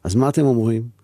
אז 0.04 0.14
מה 0.14 0.28
אתם 0.28 0.44
אומרים? 0.44 0.97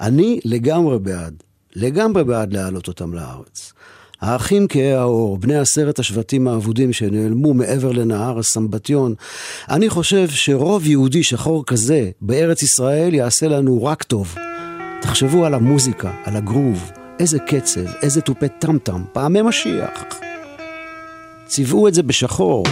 אני 0.00 0.40
לגמרי 0.44 0.98
בעד, 0.98 1.42
לגמרי 1.76 2.24
בעד 2.24 2.52
להעלות 2.52 2.88
אותם 2.88 3.14
לארץ. 3.14 3.72
האחים 4.20 4.66
כהי 4.68 4.92
האור, 4.92 5.38
בני 5.38 5.58
עשרת 5.58 5.98
השבטים 5.98 6.48
האבודים 6.48 6.92
שנעלמו 6.92 7.54
מעבר 7.54 7.92
לנהר 7.92 8.38
הסמבטיון. 8.38 9.14
אני 9.68 9.88
חושב 9.88 10.28
שרוב 10.28 10.86
יהודי 10.86 11.22
שחור 11.22 11.66
כזה 11.66 12.10
בארץ 12.20 12.62
ישראל 12.62 13.14
יעשה 13.14 13.48
לנו 13.48 13.84
רק 13.84 14.02
טוב. 14.02 14.34
תחשבו 15.02 15.44
על 15.46 15.54
המוזיקה, 15.54 16.12
על 16.24 16.36
הגרוב, 16.36 16.90
איזה 17.18 17.38
קצב, 17.38 17.86
איזה 18.02 18.20
תופי 18.20 18.46
טמטם, 18.58 19.04
פעמי 19.12 19.42
משיח. 19.42 20.04
צבעו 21.46 21.88
את 21.88 21.94
זה 21.94 22.02
בשחור. 22.02 22.64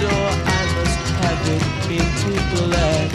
Door, 0.00 0.10
I 0.10 0.62
must 0.80 1.04
have 1.20 1.48
it 1.48 1.70
black. 2.56 3.10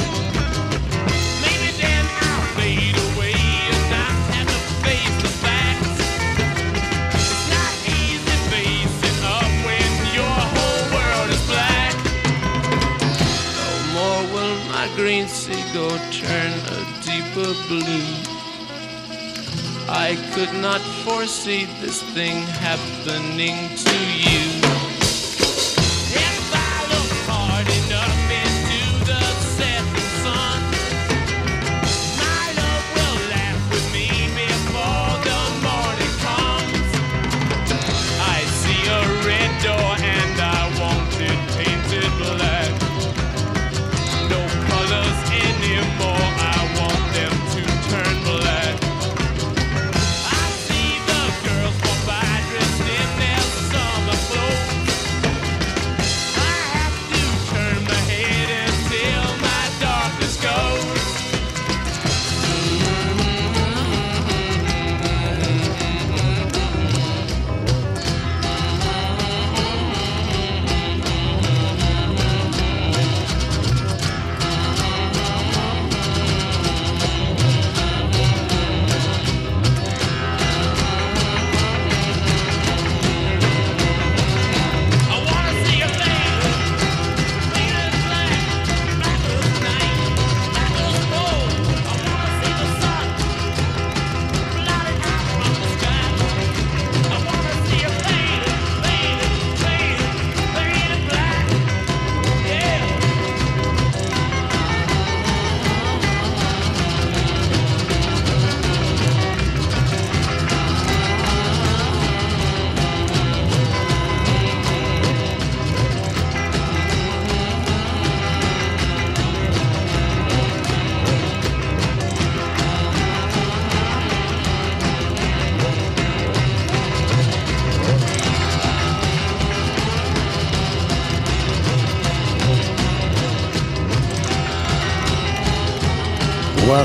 Maybe 1.42 1.70
then 1.82 2.06
I'll 2.28 2.46
fade 2.54 2.98
away 3.10 3.34
and 3.34 3.84
not 3.90 4.16
have 4.34 4.50
to 4.54 4.60
face 4.86 5.16
the 5.24 5.32
facts. 5.44 5.98
It's 7.18 7.46
not 7.56 7.74
easy 7.90 8.38
facing 8.54 9.22
up 9.26 9.52
when 9.66 9.92
your 10.14 10.38
whole 10.54 10.84
world 10.96 11.30
is 11.34 11.44
black. 11.50 11.96
No 13.60 13.70
more 13.98 14.22
will 14.34 14.58
my 14.70 14.86
green 14.96 15.28
seagull 15.28 15.98
turn 16.12 16.54
a 16.78 16.80
deeper 17.02 17.52
blue. 17.68 18.10
I 19.88 20.18
could 20.34 20.54
not 20.62 20.82
foresee 21.04 21.66
this 21.82 22.04
thing 22.14 22.38
happening 22.62 23.58
to 23.86 23.96
you. 24.22 24.55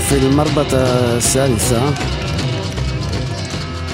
وفي 0.10 0.18
المربط 0.18 0.74
الثالثة 0.74 1.90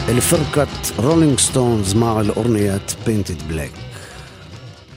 الفرقة 0.09 0.67
رولينج 0.99 1.39
ستونز 1.39 1.95
مع 1.95 2.22
الأغنية 2.22 2.82
بينتد 3.05 3.47
بلاك 3.47 3.72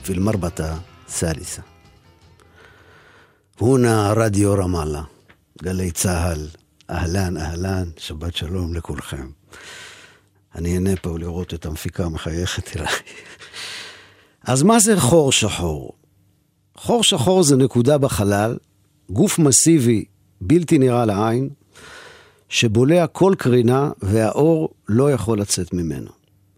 في 0.03 0.13
المربطة 0.13 0.81
الثالثة 1.07 1.63
هنا 3.61 4.13
راديو 4.13 4.53
رمالة 4.53 5.05
גלי 5.63 5.91
צה"ל, 5.91 6.47
אהלן, 6.89 7.37
אהלן, 7.37 7.89
שבת 7.97 8.35
שלום 8.35 8.73
לכולכם. 8.73 9.29
אני 10.55 10.73
אהנה 10.73 10.95
פה 10.95 11.19
לראות 11.19 11.53
את 11.53 11.65
המפיקה 11.65 12.09
מחייכת 12.09 12.77
אליי. 12.77 12.93
אז 14.43 14.63
מה 14.63 14.79
זה 14.79 14.99
חור 14.99 15.31
שחור? 15.31 15.93
חור 16.75 17.03
שחור 17.03 17.43
זה 17.43 17.55
נקודה 17.55 17.97
בחלל, 17.97 18.57
גוף 19.09 19.39
מסיבי 19.39 20.05
בלתי 20.40 20.78
נראה 20.78 21.06
לעין, 21.06 21.48
שבולע 22.48 23.06
כל 23.06 23.34
קרינה 23.38 23.90
והאור 24.02 24.68
לא 24.88 25.12
יכול 25.12 25.40
לצאת 25.40 25.72
ממנו. 25.72 26.10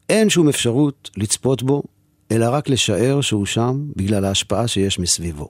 אין 0.09 0.31
שום 0.31 0.49
אפשרות 0.49 1.11
לצפות 1.17 1.63
בו, 1.63 1.83
אלא 2.31 2.47
רק 2.49 2.69
לשער 2.69 3.21
שהוא 3.21 3.47
שם 3.47 3.87
בגלל 3.97 4.25
ההשפעה 4.25 4.69
שיש 4.69 4.99
מסביבו. 4.99 5.49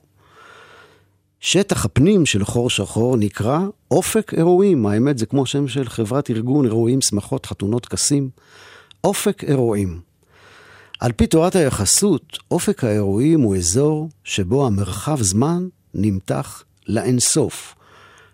שטח 1.41 1.85
הפנים 1.85 2.27
של 2.27 2.45
חור 2.45 2.71
שחור 2.71 3.17
נקרא 3.17 3.59
אופק 3.91 4.35
אירועים. 4.35 4.87
האמת, 4.87 5.19
זה 5.19 5.27
כמו 5.27 5.47
שם 5.47 5.69
של 5.69 5.89
חברת 5.89 6.31
ארגון 6.31 6.65
אירועים, 6.65 7.01
שמחות, 7.01 7.47
חתונות, 7.47 7.83
טקסים. 7.83 8.31
אופק 9.05 9.45
אירועים. 9.45 10.01
על 11.01 11.13
פי 11.13 11.27
תורת 11.27 11.57
היחסות, 11.57 12.39
אופק 12.51 12.85
האירועים 12.85 13.41
הוא 13.41 13.57
אזור 13.57 14.09
שבו 14.25 14.67
המרחב 14.67 15.23
זמן 15.23 15.69
נמתח 15.95 16.65
לאינסוף. 16.89 17.75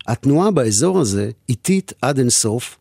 התנועה 0.09 0.51
באזור 0.51 1.01
הזה 1.01 1.31
איטית 1.49 1.93
עד 2.03 2.19
אינסוף, 2.19 2.77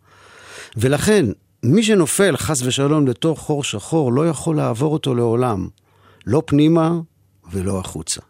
ולכן 0.78 1.26
מי 1.64 1.84
שנופל 1.84 2.38
חס 2.38 2.62
ושלום 2.62 3.08
לתוך 3.08 3.40
חור 3.40 3.64
שחור 3.64 4.14
לא 4.14 4.30
יכול 4.30 4.56
לעבור 4.56 4.94
אותו 4.94 5.16
לעולם, 5.16 5.68
לא 6.26 6.44
פנימה 6.46 7.00
ולא 7.52 7.80
החוצה. 7.80 8.22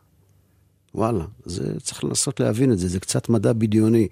וואלה, 0.96 1.26
זה 1.46 1.80
צריך 1.80 2.04
לנסות 2.04 2.40
להבין 2.40 2.72
את 2.72 2.80
זה, 2.80 2.88
זה 2.88 3.00
קצת 3.00 3.30
מדע 3.30 3.54
בדיוני. 3.54 4.08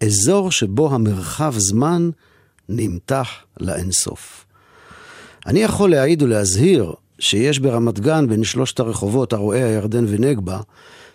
אזור 0.00 0.50
שבו 0.50 0.94
המרחב 0.94 1.54
זמן 1.56 2.10
נמתח 2.68 3.28
לאינסוף. 3.60 4.44
אני 5.46 5.60
יכול 5.60 5.90
להעיד 5.90 6.22
ולהזהיר 6.22 6.92
שיש 7.18 7.58
ברמת 7.58 8.00
גן, 8.00 8.28
בין 8.28 8.44
שלושת 8.44 8.80
הרחובות, 8.80 9.32
הרועה, 9.32 9.66
הירדן 9.66 10.04
ונגבה, 10.08 10.60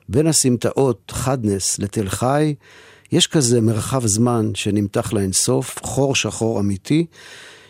בין 0.10 0.28
הסמטאות 0.28 1.12
חדנס 1.16 1.80
לתל 1.80 2.10
חי, 2.10 2.56
יש 3.12 3.28
כזה 3.28 3.62
מרחב 3.62 4.06
זמן 4.06 4.52
שנמתח 4.56 5.14
לאינסוף, 5.14 5.80
חור 5.84 6.16
שחור 6.16 6.60
אמיתי, 6.60 7.06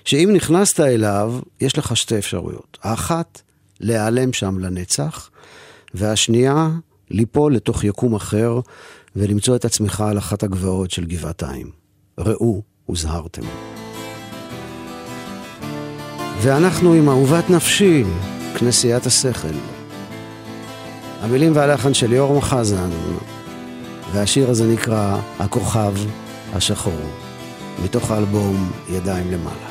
שאם 0.05 0.29
נכנסת 0.33 0.79
אליו, 0.79 1.39
יש 1.61 1.77
לך 1.77 1.97
שתי 1.97 2.17
אפשרויות. 2.17 2.77
האחת, 2.83 3.41
להיעלם 3.79 4.33
שם 4.33 4.59
לנצח, 4.59 5.29
והשנייה, 5.93 6.69
ליפול 7.09 7.55
לתוך 7.55 7.83
יקום 7.83 8.15
אחר 8.15 8.59
ולמצוא 9.15 9.55
את 9.55 9.65
עצמך 9.65 10.01
על 10.01 10.17
אחת 10.17 10.43
הגבעות 10.43 10.91
של 10.91 11.05
גבעתיים. 11.05 11.69
ראו, 12.17 12.61
הוזהרתם. 12.85 13.41
ואנחנו 16.41 16.93
עם 16.93 17.09
אהובת 17.09 17.49
נפשי, 17.49 18.03
כנסיית 18.59 19.05
השכל. 19.05 19.53
המילים 21.21 21.55
והלחן 21.55 21.93
של 21.93 22.13
יורם 22.13 22.41
חזן, 22.41 22.89
והשיר 24.13 24.49
הזה 24.49 24.67
נקרא 24.73 25.17
הכוכב 25.39 25.93
השחור, 26.53 26.99
מתוך 27.83 28.11
האלבום 28.11 28.71
ידיים 28.89 29.31
למעלה. 29.31 29.68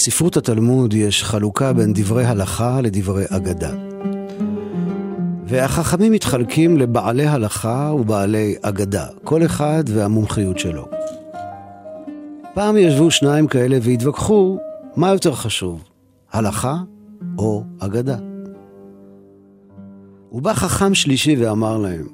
בספרות 0.00 0.36
התלמוד 0.36 0.94
יש 0.94 1.24
חלוקה 1.24 1.72
בין 1.72 1.92
דברי 1.92 2.24
הלכה 2.24 2.80
לדברי 2.80 3.24
אגדה. 3.28 3.72
והחכמים 5.44 6.12
מתחלקים 6.12 6.76
לבעלי 6.76 7.26
הלכה 7.26 7.92
ובעלי 7.94 8.54
אגדה, 8.62 9.06
כל 9.24 9.44
אחד 9.44 9.84
והמומחיות 9.86 10.58
שלו. 10.58 10.88
פעם 12.54 12.76
ישבו 12.76 13.10
שניים 13.10 13.46
כאלה 13.46 13.78
והתווכחו 13.82 14.58
מה 14.96 15.08
יותר 15.08 15.32
חשוב, 15.32 15.84
הלכה 16.32 16.76
או 17.38 17.64
אגדה. 17.78 18.16
ובא 20.32 20.54
חכם 20.54 20.94
שלישי 20.94 21.36
ואמר 21.36 21.78
להם, 21.78 22.06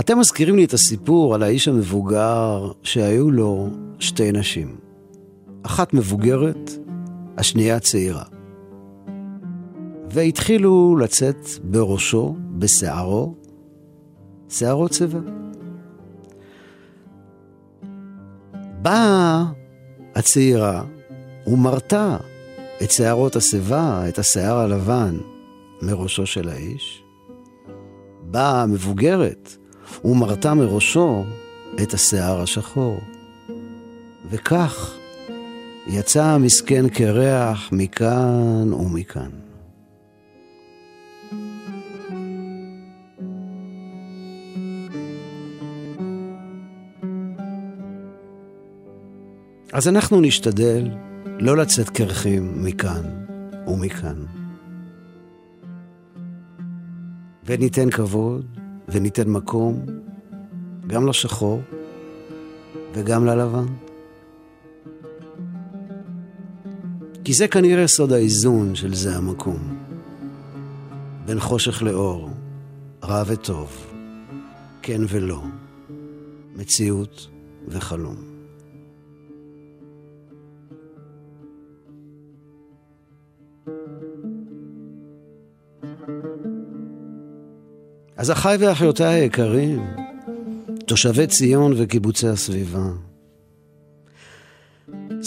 אתם 0.00 0.18
מזכירים 0.18 0.56
לי 0.56 0.64
את 0.64 0.72
הסיפור 0.72 1.34
על 1.34 1.42
האיש 1.42 1.68
המבוגר 1.68 2.72
שהיו 2.82 3.30
לו 3.30 3.68
שתי 3.98 4.32
נשים. 4.32 4.85
אחת 5.66 5.94
מבוגרת, 5.94 6.70
השנייה 7.38 7.80
צעירה. 7.80 8.24
והתחילו 10.10 10.96
לצאת 10.96 11.46
בראשו, 11.64 12.36
בשערו, 12.58 13.34
שערו 14.48 14.88
צבע. 14.88 15.18
באה 18.82 19.44
הצעירה 20.14 20.84
ומרתה 21.46 22.16
את 22.82 22.90
שערות 22.90 23.36
השיבה, 23.36 24.08
את 24.08 24.18
השיער 24.18 24.58
הלבן, 24.58 25.18
מראשו 25.82 26.26
של 26.26 26.48
האיש. 26.48 27.02
באה 28.22 28.62
המבוגרת 28.62 29.56
ומרתה 30.04 30.54
מראשו 30.54 31.24
את 31.82 31.94
השיער 31.94 32.40
השחור. 32.40 33.00
וכך 34.30 34.96
יצא 35.88 36.24
המסכן 36.24 36.88
קרח 36.88 37.68
מכאן 37.72 38.72
ומכאן. 38.72 39.30
אז 49.72 49.88
אנחנו 49.88 50.20
נשתדל 50.20 50.88
לא 51.38 51.56
לצאת 51.56 51.90
קרחים 51.90 52.64
מכאן 52.64 53.02
ומכאן. 53.66 54.24
וניתן 57.44 57.90
כבוד 57.90 58.46
וניתן 58.88 59.28
מקום 59.28 59.86
גם 60.86 61.06
לשחור 61.06 61.60
וגם 62.94 63.26
ללבן. 63.26 63.85
כי 67.26 67.32
זה 67.32 67.48
כנראה 67.48 67.86
סוד 67.86 68.12
האיזון 68.12 68.74
של 68.74 68.94
זה 68.94 69.16
המקום. 69.16 69.76
בין 71.24 71.40
חושך 71.40 71.82
לאור, 71.82 72.30
רע 73.04 73.22
וטוב, 73.26 73.86
כן 74.82 75.00
ולא, 75.08 75.42
מציאות 76.56 77.28
וחלום. 77.68 78.16
אז 88.16 88.30
אחיי 88.30 88.56
ואחיותיי 88.56 89.20
היקרים, 89.20 89.86
תושבי 90.86 91.26
ציון 91.26 91.72
וקיבוצי 91.76 92.28
הסביבה, 92.28 92.88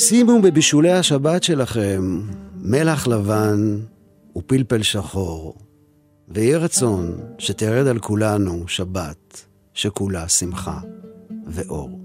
שימו 0.02 0.42
בבישולי 0.42 0.92
השבת 0.92 1.44
שלכם 1.44 2.22
מלח 2.56 3.08
לבן 3.08 3.80
ופלפל 4.38 4.84
שחור, 4.84 5.56
ויהי 6.28 6.56
רצון 6.56 7.18
שתרד 7.38 7.88
על 7.88 8.00
כולנו 8.00 8.68
שבת 8.68 9.46
שכולה 9.74 10.30
שמחה 10.30 10.80
ואור. 11.48 11.99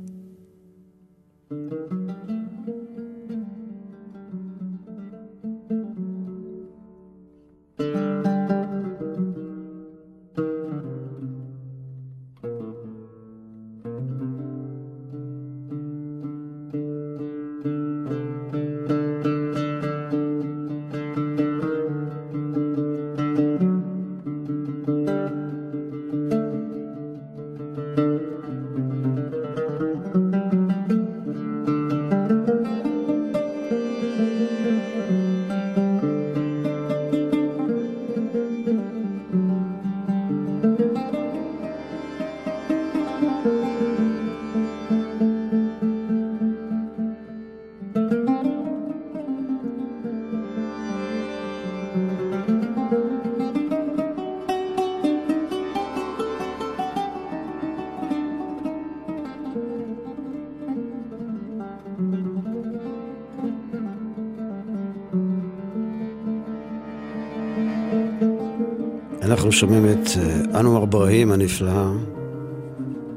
שומעים 69.54 69.84
את 69.84 70.08
אה, 70.18 70.60
אנואר 70.60 70.84
ברהים 70.84 71.32
הנפלא, 71.32 71.92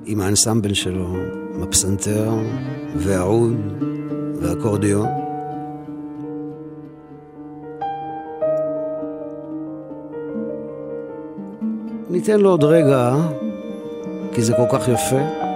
עם 0.06 0.22
האנסמבל 0.22 0.74
שלו, 0.74 1.16
עם 1.56 1.64
הפסנתר 1.64 2.32
והעוד 2.96 3.56
והאקורדיון. 4.42 5.08
ניתן 12.10 12.40
לו 12.40 12.50
עוד 12.50 12.64
רגע, 12.64 13.16
כי 14.32 14.42
זה 14.42 14.54
כל 14.54 14.78
כך 14.78 14.88
יפה. 14.88 15.47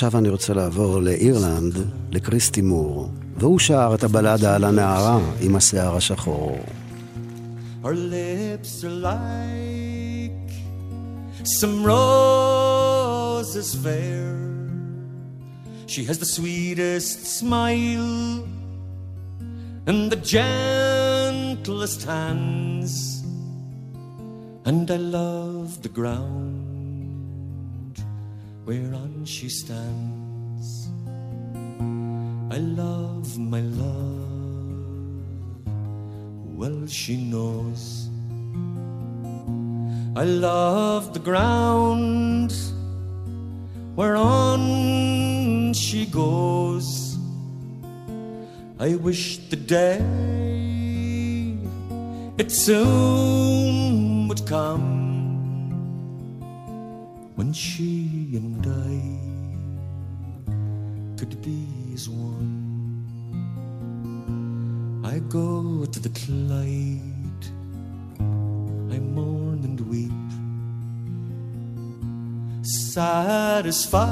ועכשיו 0.00 0.18
אני 0.18 0.28
רוצה 0.28 0.54
לעבור 0.54 1.00
לאירלנד, 1.00 1.74
לקריסטי 2.10 2.62
מור, 2.62 3.10
והוא 3.36 3.58
שר 3.58 3.92
את 3.94 4.04
הבלדה 4.04 4.54
על 4.54 4.64
הנערה 4.64 5.20
עם 5.40 5.56
השיער 5.56 5.96
השחור. 5.96 6.58
Her 7.82 7.94
lips 7.94 8.84
are 8.84 8.98
like 9.10 10.50
some 11.44 11.84
roses 11.84 13.74
fair. 13.84 14.34
She 15.86 16.02
has 16.08 16.18
the 16.24 16.30
sweetest 16.36 17.18
smile 17.38 18.44
and 19.88 20.10
the 20.12 20.20
gentlest 20.34 22.00
hands. 22.12 22.92
And 24.64 24.86
I 24.90 24.98
love 25.18 25.68
the 25.86 25.92
ground 25.98 26.66
she 29.25 29.49
stands. 29.49 30.89
I 32.51 32.57
love 32.57 33.37
my 33.37 33.61
love 33.61 34.21
well 36.61 36.85
she 36.87 37.17
knows. 37.17 38.09
I 40.15 40.23
love 40.23 41.13
the 41.13 41.19
ground 41.19 42.53
whereon 43.95 45.73
she 45.73 46.05
goes. 46.05 47.17
I 48.79 48.95
wish 48.95 49.37
the 49.49 49.55
day 49.55 50.01
it 52.37 52.51
soon 52.51 53.50
go 65.31 65.85
to 65.85 65.99
the 66.01 66.09
Clyde, 66.09 67.45
I 68.19 68.99
mourn 68.99 69.63
and 69.63 69.79
weep, 69.89 70.11
satisfied 72.65 74.11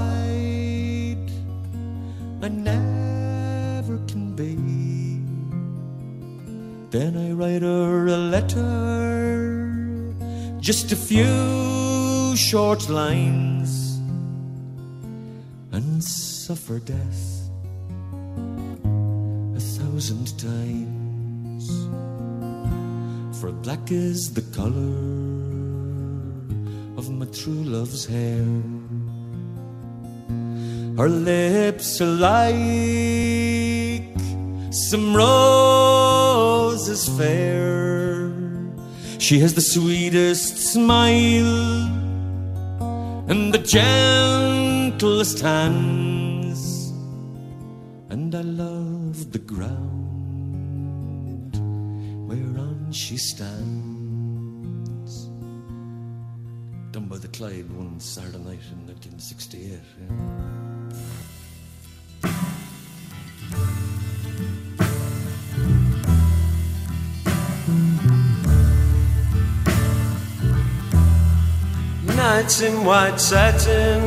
I 2.42 2.48
never 2.48 3.98
can 4.08 4.34
be. 4.34 4.56
Then 6.90 7.18
I 7.18 7.34
write 7.34 7.64
her 7.64 8.08
a 8.08 8.18
letter, 8.36 10.16
just 10.62 10.94
a 10.94 10.96
few 10.96 12.38
short 12.38 12.90
lines, 12.90 13.98
and 15.74 16.02
suffer 16.02 16.80
death 16.80 17.50
a 19.54 19.60
thousand 19.60 20.40
times. 20.40 20.99
For 23.40 23.52
black 23.54 23.90
is 23.90 24.34
the 24.34 24.42
color 24.54 24.98
of 26.98 27.10
my 27.10 27.26
true 27.28 27.64
love's 27.64 28.06
hair. 28.06 28.46
Her 30.98 31.08
lips 31.08 32.02
are 32.02 32.06
like 32.06 32.60
some 34.74 35.16
roses 35.16 37.08
fair. 37.18 38.30
She 39.20 39.40
has 39.40 39.54
the 39.54 39.62
sweetest 39.62 40.58
smile 40.74 41.88
and 43.30 43.54
the 43.54 43.60
gentlest 43.60 45.40
hands, 45.40 46.19
Clyde 57.40 57.72
one 57.72 58.00
Saturday 58.02 58.38
night 58.40 58.60
in 58.70 58.86
1968. 58.86 59.80
Yeah. 59.98 60.10
Nights 72.14 72.60
in 72.60 72.84
white 72.84 73.22
satin, 73.22 74.02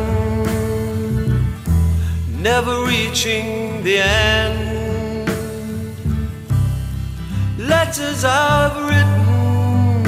never 2.42 2.84
reaching 2.84 3.82
the 3.82 3.96
end. 3.96 5.28
Letters 7.56 8.24
I've 8.24 8.76
written, 8.90 10.02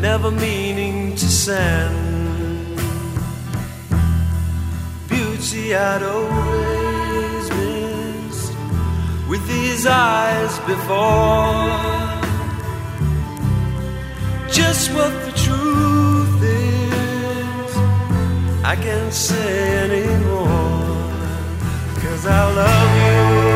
never 0.00 0.30
meaning 0.30 0.95
to 1.16 1.28
send. 1.28 2.76
Beauty 5.08 5.74
I'd 5.74 6.02
always 6.02 7.50
missed 7.50 8.52
with 9.26 9.46
these 9.48 9.86
eyes 9.86 10.58
before 10.70 11.96
just 14.50 14.92
what 14.92 15.12
the 15.24 15.32
truth 15.44 16.42
is. 16.42 17.76
I 18.62 18.76
can't 18.76 19.12
say 19.12 19.78
anymore, 19.84 20.96
cause 22.02 22.26
I 22.26 22.52
love 22.60 23.50
you. 23.50 23.55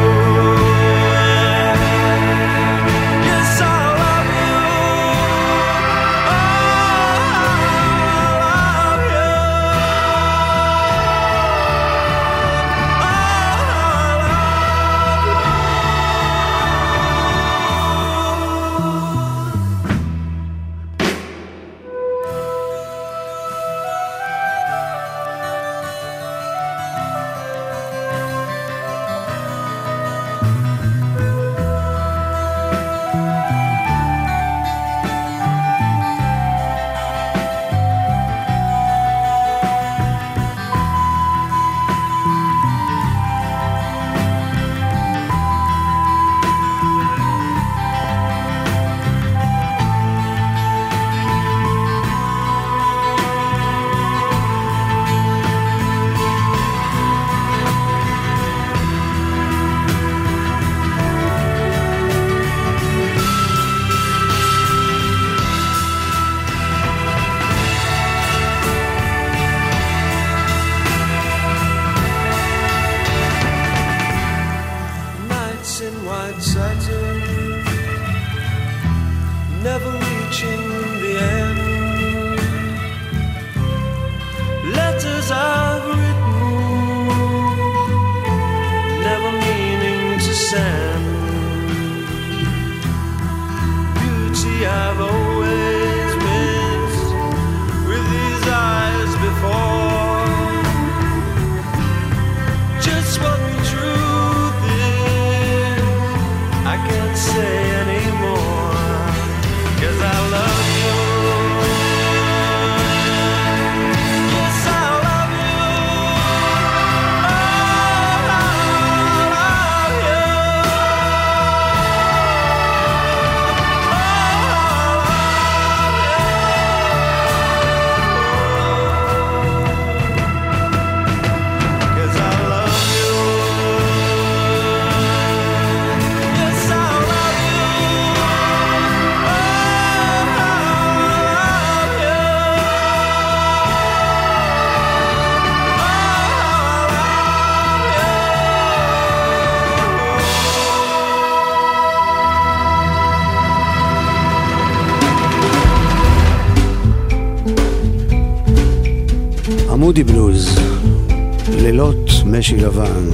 לילות 161.71 162.09
משי 162.25 162.57
לבן. 162.57 163.09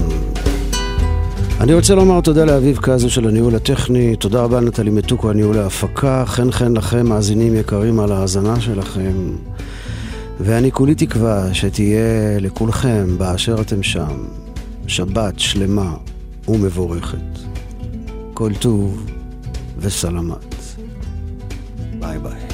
אני 1.60 1.74
רוצה 1.74 1.95
לומר 1.95 2.22
תודה 2.22 2.45
לאביב 2.45 2.78
קזו 2.82 3.10
של 3.10 3.28
הניהול 3.28 3.55
הטכני, 3.55 4.16
תודה 4.16 4.43
רבה 4.43 4.62
לנטלי 4.62 4.91
מתוקו, 4.91 5.30
הניהול 5.30 5.58
ההפקה, 5.58 6.24
חן 6.26 6.51
חן 6.51 6.78
לכם, 6.78 7.08
מאזינים 7.08 7.55
יקרים 7.55 7.99
על 7.99 8.12
ההאזנה 8.12 8.62
שלכם. 8.62 9.14
ואני 10.39 10.72
כולי 10.72 10.95
תקווה 10.95 11.53
שתהיה 11.53 12.39
לכולכם 12.39 13.18
באשר 13.18 13.62
אתם 13.62 13.84
שם, 13.84 14.26
שבת 14.88 15.39
שלמה 15.39 15.93
ומבורכת. 16.47 17.39
כל 18.34 18.51
טוב 18.60 19.05
וסלמת. 19.78 20.55
ביי 21.99 22.20
ביי. 22.20 22.46